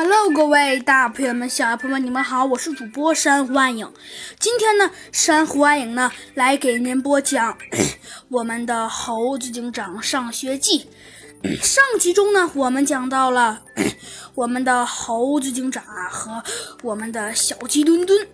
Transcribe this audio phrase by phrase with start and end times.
[0.00, 3.92] Hello，各位大朋友们、小朋友们，你们好，我是主播珊瑚暗影。
[4.38, 7.58] 今天呢，珊瑚暗影呢来给您播讲
[8.30, 10.78] 我们的《猴子警长上学记》。
[11.62, 13.62] 上集中呢，我们讲到了
[14.34, 16.42] 我们的猴子警长啊和
[16.82, 18.26] 我们的小鸡墩墩，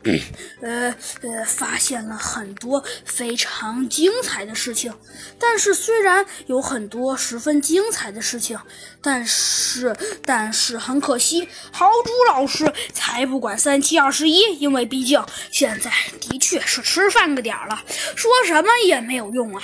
[0.62, 4.92] 呃呃，发现了很多非常精彩的事情。
[5.38, 8.58] 但是虽然有很多十分精彩的事情，
[9.02, 9.94] 但是
[10.24, 15.90] 但是很可惜，豪猪老师才不管三七二十一，因为毕竟现在
[16.20, 17.82] 的确是吃饭的点儿了，
[18.16, 19.62] 说什么也没有用啊。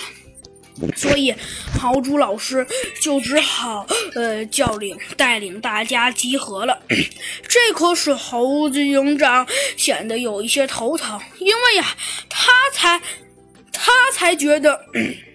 [0.97, 1.35] 所以，
[1.79, 2.67] 豪猪老师
[3.01, 6.83] 就只好呃叫领带领大家集合了。
[7.49, 11.97] 这可使猴子警长显得有一些头疼，因为呀，
[12.29, 13.01] 他才
[13.73, 14.87] 他才觉得。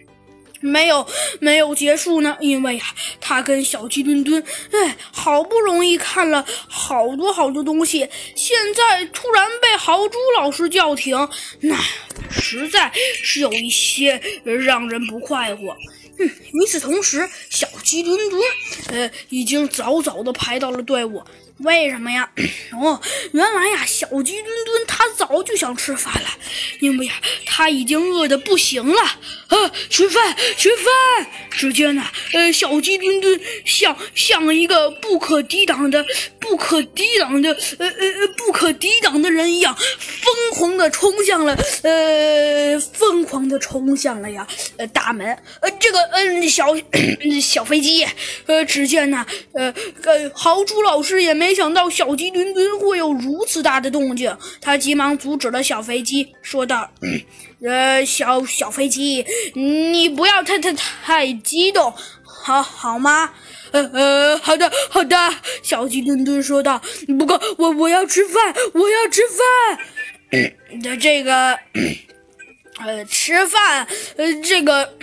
[0.62, 1.06] 没有，
[1.40, 2.86] 没有结束呢，因为呀，
[3.28, 11.18] 他跟小鸡墩墩，哎，好不容易看了好多好多东西，现在突然被豪猪老师叫停，
[11.62, 11.76] 那
[12.30, 12.92] 实在
[13.24, 15.76] 是有一些让人不快活。
[16.18, 18.42] 嗯，与此同时，小鸡墩墩，
[18.90, 21.24] 呃，已经早早的排到了队伍。
[21.60, 22.30] 为什么呀？
[22.82, 26.30] 哦，原来呀，小鸡墩墩他早就想吃饭了，
[26.82, 27.14] 因为呀，
[27.46, 29.02] 他已经饿得不行了。
[29.48, 31.32] 啊，吃饭，吃饭！
[31.52, 36.06] 只见呐，呃，小鸡墩墩像像一个不可抵挡的、
[36.50, 45.28] 不可抵挡的、呃呃不可抵挡的人一样，疯狂的冲向了，呃，疯狂的冲向了呀，呃，大门。
[45.62, 46.76] 呃，这个，嗯，小
[47.42, 48.06] 小飞机，
[48.48, 49.74] 呃，只见呢，呃，
[50.04, 51.36] 呃，豪猪老师也。
[51.36, 56.90] 没想到小鸡墩墩会有如此大的动静，他急忙阻止了小飞机，说道
[57.62, 61.94] ：“呃，小小飞机，你不要太太太激动，
[62.46, 63.32] 好好吗？
[63.72, 65.18] 呃呃，好的好的。”
[65.64, 66.80] 小鸡墩墩说道
[67.18, 69.80] ：“不过我我要吃饭，我要吃饭。”
[70.84, 71.58] 的这个。
[72.78, 74.94] 呃，吃饭，呃，这个，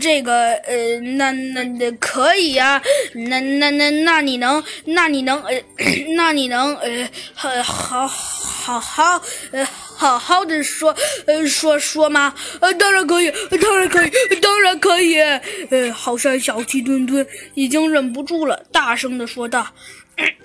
[0.00, 2.82] 这个，呃，那那那可以呀，
[3.14, 5.62] 那那那那你能，那你能，呃，
[6.16, 8.08] 那你能，呃，好好
[8.66, 9.22] 好好，
[9.52, 10.92] 呃，好好的说，
[11.24, 12.34] 呃，说说吗？
[12.60, 13.32] 呃，当然可以，
[13.62, 14.10] 当然可以，
[14.42, 15.20] 当然可以。
[15.20, 19.64] 呃，好像小鸡墩墩已经忍不住了，大声的说道：“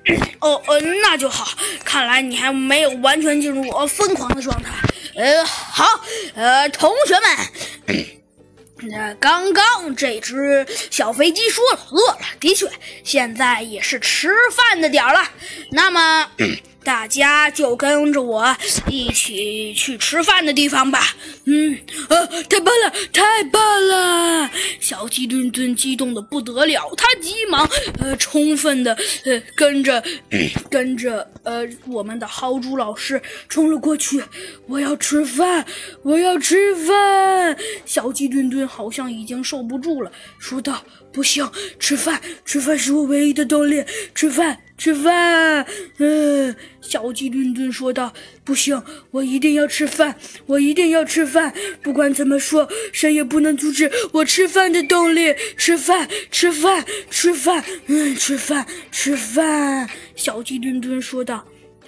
[0.40, 4.70] 哦，哦，那就好，看来你还没有完全进入我疯狂的状态。”
[5.18, 5.84] 呃，好，
[6.36, 7.16] 呃，同学
[7.88, 8.06] 们，
[8.92, 12.70] 那刚刚这只小飞机说了饿了，的确，
[13.04, 15.28] 现在也是吃饭的点儿了。
[15.72, 16.28] 那么。
[16.84, 18.56] 大家就跟着我
[18.90, 21.00] 一起去吃饭的地方吧。
[21.46, 21.78] 嗯，
[22.10, 24.50] 呃，太棒了，太棒了！
[24.80, 30.04] 小鸡墩墩激动的不得了，他急忙呃，充分的呃，跟着
[30.70, 34.24] 跟着呃，我们的豪猪老师冲了过去。
[34.68, 35.66] 我要吃饭，
[36.04, 37.58] 我要吃饭！
[37.86, 40.84] 小鸡墩墩好像已经受不住了，说道
[41.14, 41.50] ：“不行，
[41.80, 43.84] 吃饭，吃饭是我唯一的动力，
[44.16, 45.64] 吃饭。”吃饭，
[46.00, 48.12] 嗯，小鸡墩墩说道
[48.44, 48.82] ：“不行，
[49.12, 50.16] 我一定要吃饭，
[50.48, 51.54] 我一定要吃饭，
[51.84, 55.36] 不管怎么说，谁也不能阻止我吃饭的动力。
[55.56, 59.88] 吃饭，吃饭，吃饭，嗯，吃饭，吃饭。”
[60.18, 61.46] 小鸡墩墩说道：“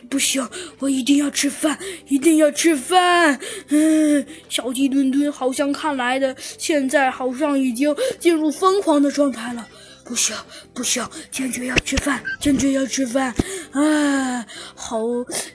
[0.07, 3.39] 不行，我一定要吃饭，一定要吃饭。”
[3.69, 9.67] 嗯，小鸡墩墩好像看来的，现在好像已经进入疯狂的状态了。
[10.05, 10.35] 不行，
[10.73, 13.33] 不行，坚决要吃饭，坚决要吃饭！
[13.71, 14.99] 啊，好，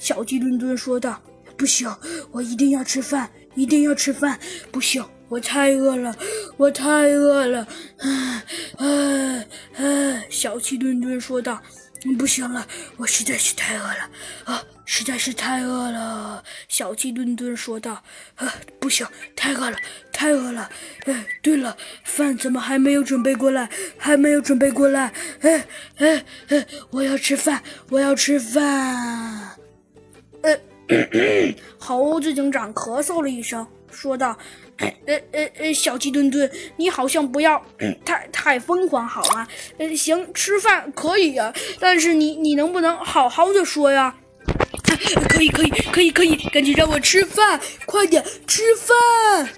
[0.01, 1.23] 小鸡墩墩说道
[1.57, 1.95] ：“不行，
[2.33, 4.39] 我一定要吃饭，一定要吃饭！
[4.73, 6.17] 不行，我太饿了，
[6.57, 7.67] 我太饿了！”
[8.01, 8.45] 啊
[8.79, 9.45] 啊
[9.77, 10.23] 啊！
[10.31, 11.63] 小鸡墩墩说道
[12.19, 12.67] ：“不行了，
[12.97, 14.11] 我实在是太饿了
[14.45, 18.03] 啊！”实在是太饿了，小鸡墩墩说道
[18.37, 19.77] ：“啊，不行，太饿了，
[20.19, 20.69] 太饿了！
[21.05, 23.71] 哎，对了，饭怎么还没有准备过来？
[23.97, 25.13] 还没有准备过来！
[25.43, 25.65] 哎
[25.99, 29.57] 哎哎，我要吃饭，我要吃饭！”
[30.43, 30.59] 呃，
[31.79, 34.37] 猴子警长咳嗽了一声，说道
[35.07, 37.65] ：“呃呃呃，小鸡墩墩，你好像不要
[38.05, 39.47] 太太疯狂好吗？
[39.79, 44.17] 呃，行，吃饭可以呀，但是你你能不能好好的说呀？”
[45.29, 49.49] 可以可以可以可以，赶紧让我吃饭，快点吃饭！